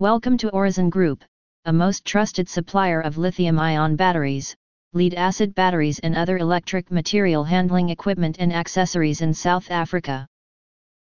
[0.00, 1.22] Welcome to Orizen Group,
[1.66, 4.56] a most trusted supplier of lithium-ion batteries,
[4.94, 10.26] lead-acid batteries and other electric material handling equipment and accessories in South Africa.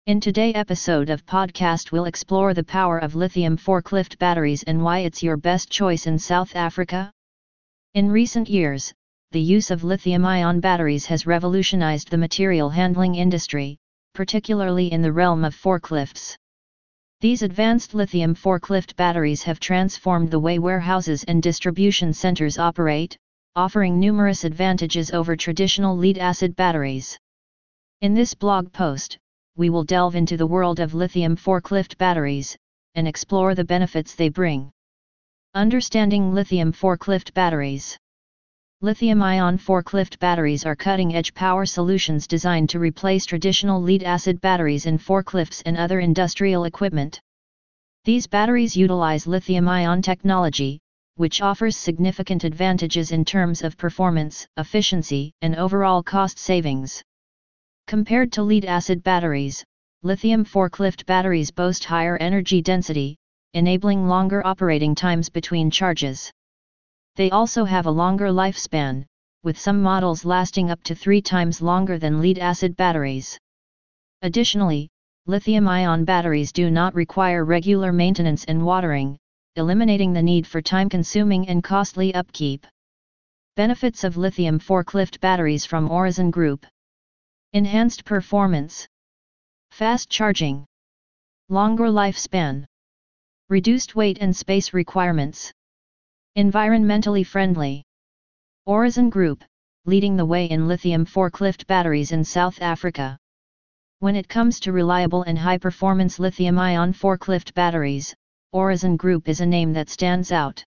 [0.08, 5.02] In today episode of podcast we'll explore the power of lithium forklift batteries and why
[5.02, 7.12] it's your best choice in South Africa.
[7.94, 8.92] In recent years,
[9.32, 13.78] the use of lithium-ion batteries has revolutionized the material handling industry,
[14.16, 16.36] particularly in the realm of forklifts.
[17.20, 23.18] These advanced lithium forklift batteries have transformed the way warehouses and distribution centers operate,
[23.56, 27.18] offering numerous advantages over traditional lead-acid batteries.
[28.02, 29.18] In this blog post,
[29.56, 32.56] we will delve into the world of lithium forklift batteries,
[32.94, 34.70] and explore the benefits they bring.
[35.56, 37.98] Understanding lithium forklift batteries
[38.82, 45.64] Lithium-ion forklift batteries are cutting-edge power solutions designed to replace traditional lead-acid batteries in forklifts
[45.66, 47.20] and other industrial equipment.
[48.06, 50.78] These batteries utilize lithium-ion technology,
[51.16, 57.02] which offers significant advantages in terms of performance, efficiency, and overall cost savings.
[57.88, 59.66] Compared to lead-acid batteries,
[60.04, 63.18] lithium forklift batteries boast higher energy density,
[63.56, 66.32] enabling longer operating times between charges.
[67.18, 69.04] They also have a longer lifespan,
[69.42, 73.40] with some models lasting up to three times longer than lead-acid batteries.
[74.22, 74.88] Additionally,
[75.26, 79.18] lithium-ion batteries do not require regular maintenance and watering,
[79.56, 82.68] eliminating the need for time-consuming and costly upkeep.
[83.56, 86.68] Benefits of lithium forklift batteries from Orizen Group.
[87.52, 88.88] Enhanced performance.
[89.72, 90.68] Fast charging.
[91.50, 92.66] Longer lifespan.
[93.50, 95.52] Reduced weight and space requirements
[96.38, 97.84] Environmentally friendly.
[98.68, 99.44] Orizen Group,
[99.86, 103.18] leading the way in lithium forklift batteries in South Africa.
[104.02, 108.14] When it comes to reliable and high-performance lithium-ion forklift batteries,
[108.54, 110.64] Orizen Group is a name that stands out.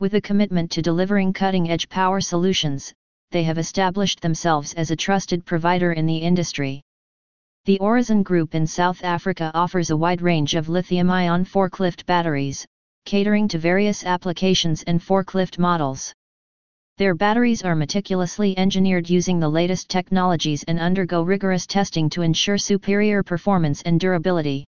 [0.00, 2.90] With a commitment to delivering cutting-edge power solutions,
[3.30, 6.80] they have established themselves as a trusted provider in the industry.
[7.66, 12.66] The Orizen Group in South Africa offers a wide range of lithium-ion forklift batteries,
[13.08, 16.12] catering to various applications and forklift models.
[16.98, 22.58] Their batteries are meticulously engineered using the latest technologies and undergo rigorous testing to ensure
[22.58, 24.66] superior performance and durability.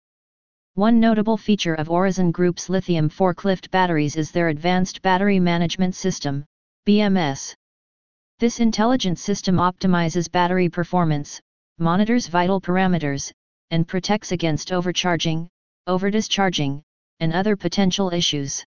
[0.74, 6.44] One notable feature of Orizen Group's lithium forklift batteries is their Advanced Battery Management System,
[6.86, 7.54] BMS.
[8.40, 11.40] This intelligent system optimizes battery performance,
[11.80, 13.32] monitors vital parameters,
[13.72, 15.48] and protects against overcharging,
[15.88, 16.82] overdischarging,
[17.20, 18.64] and other potential issues.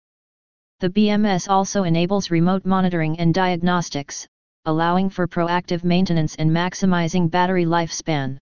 [0.81, 4.27] The BMS also enables remote monitoring and diagnostics,
[4.67, 8.39] allowing for proactive maintenance and maximizing battery lifespan.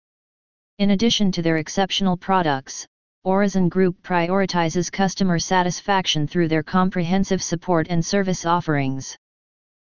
[0.78, 2.86] In addition to their exceptional products,
[3.24, 9.16] Orizen Group prioritizes customer satisfaction through their comprehensive support and service offerings.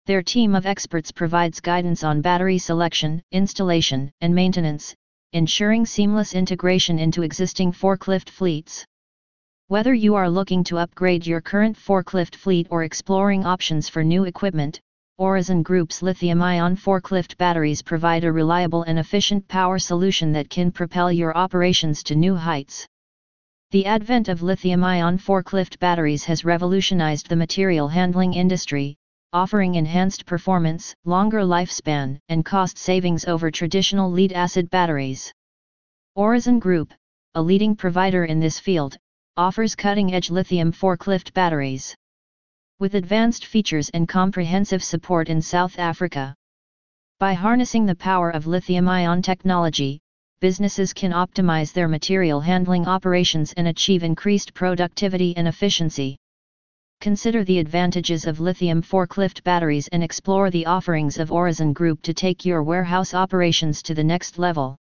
[0.05, 4.95] Their team of experts provides guidance on battery selection, installation, and maintenance,
[5.33, 8.85] ensuring seamless integration into existing forklift fleets.
[9.69, 14.23] Whether you are looking to upgrade your current forklift fleet or exploring options for new
[14.23, 14.79] equipment,
[15.19, 21.11] Orizen Group's lithium-ion forklift batteries provide a reliable and efficient power solution that can propel
[21.11, 22.87] your operations to new heights.
[23.71, 28.95] The advent of lithium-ion forklift batteries has revolutionized the material handling industry,
[29.33, 35.29] offering enhanced performance, longer lifespan, and cost savings over traditional lead-acid batteries.
[36.17, 36.93] Orizen Group,
[37.35, 38.97] a leading provider in this field,
[39.37, 41.95] offers cutting-edge lithium forklift batteries.
[42.79, 46.33] With advanced features and comprehensive support in South Africa.
[47.19, 49.99] By harnessing the power of lithium-ion technology,
[50.39, 56.17] businesses can optimize their material handling operations and achieve increased productivity and efficiency.
[56.99, 62.13] Consider the advantages of lithium forklift batteries and explore the offerings of Orizen Group to
[62.13, 64.77] take your warehouse operations to the next level.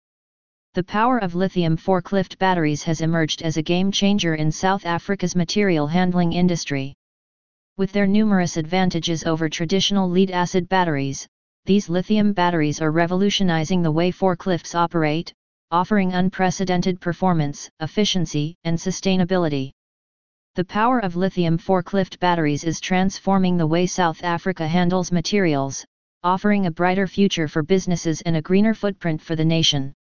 [0.74, 5.36] The power of lithium forklift batteries has emerged as a game changer in South Africa's
[5.36, 6.94] material handling industry.
[7.76, 11.28] With their numerous advantages over traditional lead-acid batteries,
[11.66, 15.34] these lithium batteries are revolutionizing the way forklifts operate,
[15.72, 19.72] offering unprecedented performance, efficiency, and sustainability.
[20.56, 25.84] The power of lithium forklift batteries is transforming the way South Africa handles materials,
[26.24, 29.94] offering a brighter future for businesses and a greener footprint for the nation.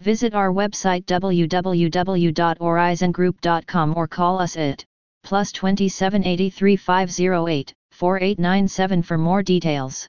[0.00, 4.84] Visit our website www.orizengroup.com or call us at
[5.22, 10.08] plus 27 83 508 4897 for more details.